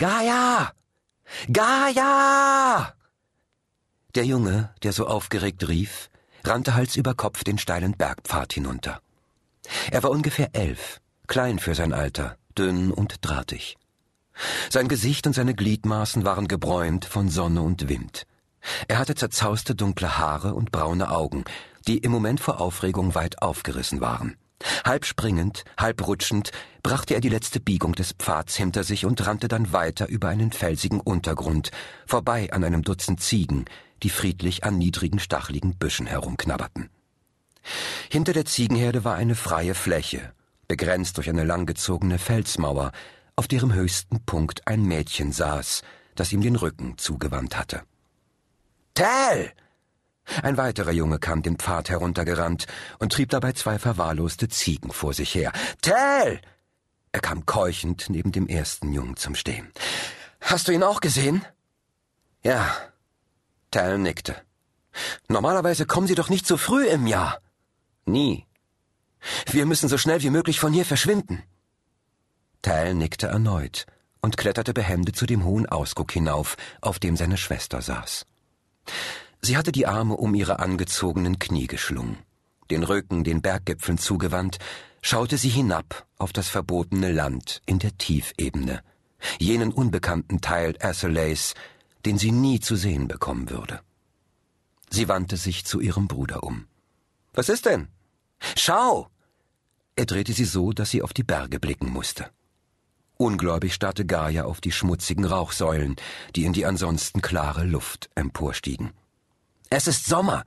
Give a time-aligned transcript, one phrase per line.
[0.00, 0.72] Gaia!
[1.52, 2.94] Gaia!
[4.14, 6.08] Der Junge, der so aufgeregt rief,
[6.42, 9.02] rannte Hals über Kopf den steilen Bergpfad hinunter.
[9.90, 13.76] Er war ungefähr elf, klein für sein Alter, dünn und drahtig.
[14.70, 18.26] Sein Gesicht und seine Gliedmaßen waren gebräunt von Sonne und Wind.
[18.88, 21.44] Er hatte zerzauste dunkle Haare und braune Augen,
[21.86, 24.38] die im Moment vor Aufregung weit aufgerissen waren.
[24.84, 26.50] Halb springend, halb rutschend
[26.82, 30.52] brachte er die letzte Biegung des Pfads hinter sich und rannte dann weiter über einen
[30.52, 31.70] felsigen Untergrund,
[32.06, 33.64] vorbei an einem Dutzend Ziegen,
[34.02, 36.90] die friedlich an niedrigen, stachligen Büschen herumknabberten.
[38.10, 40.32] Hinter der Ziegenherde war eine freie Fläche,
[40.68, 42.92] begrenzt durch eine langgezogene Felsmauer,
[43.36, 45.82] auf deren höchsten Punkt ein Mädchen saß,
[46.14, 47.82] das ihm den Rücken zugewandt hatte.
[48.94, 49.52] Tell!
[50.42, 52.66] Ein weiterer Junge kam den Pfad heruntergerannt
[52.98, 55.52] und trieb dabei zwei verwahrloste Ziegen vor sich her.
[55.82, 56.40] Tell!
[57.12, 59.72] Er kam keuchend neben dem ersten Jungen zum Stehen.
[60.40, 61.44] Hast du ihn auch gesehen?
[62.42, 62.74] Ja.
[63.70, 64.36] Tell nickte.
[65.28, 67.40] Normalerweise kommen Sie doch nicht so früh im Jahr.
[68.04, 68.46] Nie.
[69.50, 71.42] Wir müssen so schnell wie möglich von hier verschwinden.
[72.62, 73.86] Tal nickte erneut
[74.20, 78.26] und kletterte behende zu dem hohen Ausguck hinauf, auf dem seine Schwester saß.
[79.42, 82.18] Sie hatte die Arme um ihre angezogenen Knie geschlungen,
[82.70, 84.58] den Rücken den Berggipfeln zugewandt,
[85.02, 88.82] schaute sie hinab auf das verbotene Land in der Tiefebene,
[89.38, 91.54] jenen unbekannten Teil Assalays,
[92.04, 93.80] den sie nie zu sehen bekommen würde.
[94.90, 96.66] Sie wandte sich zu ihrem Bruder um.
[97.32, 97.88] Was ist denn?
[98.56, 99.08] Schau!
[99.96, 102.30] Er drehte sie so, dass sie auf die Berge blicken musste.
[103.16, 105.96] Ungläubig starrte Gaia auf die schmutzigen Rauchsäulen,
[106.34, 108.92] die in die ansonsten klare Luft emporstiegen.
[109.72, 110.44] Es ist Sommer.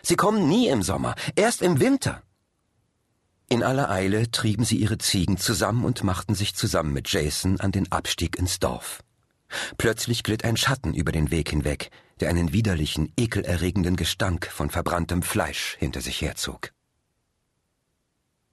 [0.00, 2.22] Sie kommen nie im Sommer, erst im Winter.
[3.48, 7.72] In aller Eile trieben sie ihre Ziegen zusammen und machten sich zusammen mit Jason an
[7.72, 9.02] den Abstieg ins Dorf.
[9.76, 15.22] Plötzlich glitt ein Schatten über den Weg hinweg, der einen widerlichen, ekelerregenden Gestank von verbranntem
[15.22, 16.72] Fleisch hinter sich herzog.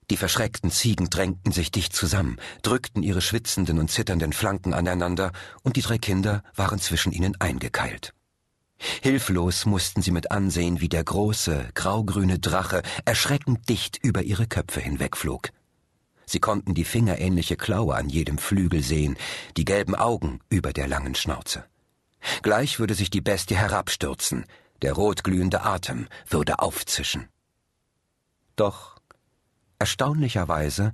[0.10, 5.76] Die verschreckten Ziegen drängten sich dicht zusammen, drückten ihre schwitzenden und zitternden Flanken aneinander, und
[5.76, 8.16] die drei Kinder waren zwischen ihnen eingekeilt.
[8.80, 14.80] Hilflos mussten sie mit ansehen, wie der große, graugrüne Drache erschreckend dicht über ihre Köpfe
[14.80, 15.50] hinwegflog.
[16.26, 19.18] Sie konnten die fingerähnliche Klaue an jedem Flügel sehen,
[19.56, 21.66] die gelben Augen über der langen Schnauze.
[22.42, 24.46] Gleich würde sich die Bestie herabstürzen,
[24.82, 27.30] der rotglühende Atem würde aufzischen.
[28.56, 28.98] Doch
[29.80, 30.94] Erstaunlicherweise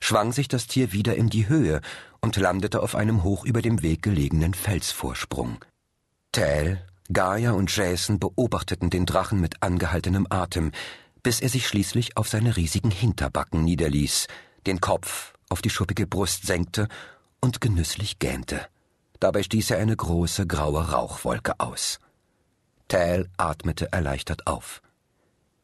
[0.00, 1.80] schwang sich das Tier wieder in die Höhe
[2.20, 5.64] und landete auf einem hoch über dem Weg gelegenen Felsvorsprung.
[6.30, 10.72] Tal, Gaia und Jason beobachteten den Drachen mit angehaltenem Atem,
[11.22, 14.26] bis er sich schließlich auf seine riesigen Hinterbacken niederließ,
[14.66, 16.88] den Kopf auf die schuppige Brust senkte
[17.40, 18.66] und genüsslich gähnte.
[19.20, 21.98] Dabei stieß er eine große graue Rauchwolke aus.
[22.88, 24.82] Tal atmete erleichtert auf.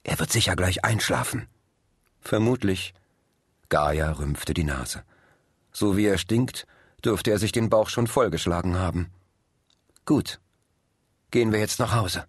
[0.05, 1.49] Er wird sicher gleich einschlafen.
[2.20, 2.94] Vermutlich.
[3.69, 5.03] Gaia rümpfte die Nase.
[5.72, 6.66] So wie er stinkt,
[7.05, 9.10] dürfte er sich den Bauch schon vollgeschlagen haben.
[10.05, 10.41] Gut.
[11.31, 12.27] Gehen wir jetzt nach Hause.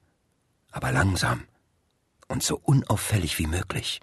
[0.71, 1.47] Aber langsam.
[2.27, 4.01] Und so unauffällig wie möglich.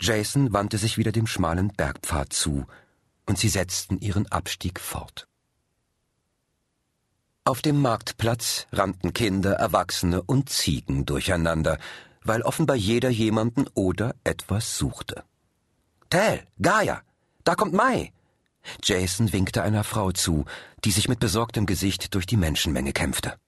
[0.00, 2.66] Jason wandte sich wieder dem schmalen Bergpfad zu,
[3.26, 5.26] und sie setzten ihren Abstieg fort.
[7.44, 11.78] Auf dem Marktplatz rannten Kinder, Erwachsene und Ziegen durcheinander,
[12.22, 15.24] weil offenbar jeder jemanden oder etwas suchte.
[16.10, 17.02] Tell, Gaia,
[17.44, 18.12] da kommt Mai!
[18.82, 20.44] Jason winkte einer Frau zu,
[20.84, 23.38] die sich mit besorgtem Gesicht durch die Menschenmenge kämpfte.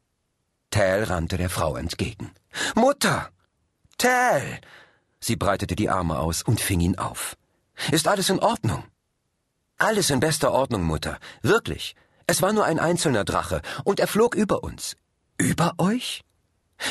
[0.71, 2.33] Tell rannte der Frau entgegen.
[2.75, 3.31] Mutter!
[3.99, 4.61] Tell!
[5.21, 7.37] Sie breitete die Arme aus und fing ihn auf.
[7.91, 8.85] Ist alles in Ordnung?
[9.79, 11.19] Alles in bester Ordnung, Mutter.
[11.43, 11.95] Wirklich.
[12.27, 14.97] Es war nur ein einzelner Drache, und er flog über uns.
[15.37, 16.23] Über euch?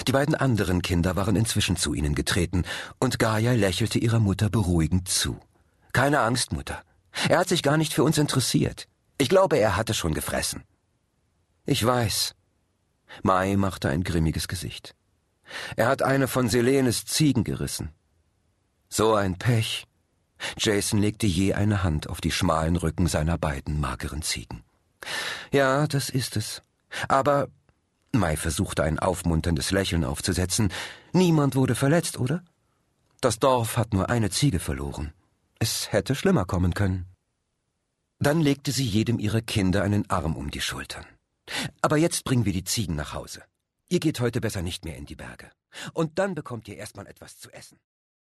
[0.08, 2.64] Die beiden anderen Kinder waren inzwischen zu ihnen getreten,
[3.00, 5.40] und Gaia lächelte ihrer Mutter beruhigend zu.
[5.94, 6.82] Keine Angst, Mutter.
[7.28, 8.88] Er hat sich gar nicht für uns interessiert.
[9.18, 10.64] Ich glaube, er hatte schon gefressen.
[11.66, 12.36] Ich weiß.
[13.24, 14.96] Mai machte ein grimmiges Gesicht.
[15.76, 17.90] Er hat eine von Selenes Ziegen gerissen.
[18.88, 19.86] So ein Pech.
[20.58, 24.64] Jason legte je eine Hand auf die schmalen Rücken seiner beiden mageren Ziegen.
[25.52, 26.62] Ja, das ist es.
[27.08, 27.50] Aber
[28.12, 30.72] Mai versuchte ein aufmunterndes Lächeln aufzusetzen.
[31.14, 32.44] Niemand wurde verletzt, oder?
[33.22, 35.14] Das Dorf hat nur eine Ziege verloren.
[35.60, 37.06] Es hätte schlimmer kommen können.
[38.20, 41.06] Dann legte sie jedem ihrer Kinder einen Arm um die Schultern.
[41.82, 43.44] Aber jetzt bringen wir die Ziegen nach Hause.
[43.88, 45.50] Ihr geht heute besser nicht mehr in die Berge.
[45.94, 47.80] Und dann bekommt ihr erstmal etwas zu essen.